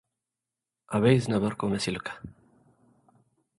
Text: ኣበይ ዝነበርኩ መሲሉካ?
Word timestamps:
ኣበይ 0.95 1.17
ዝነበርኩ 1.23 1.61
መሲሉካ? 1.73 2.05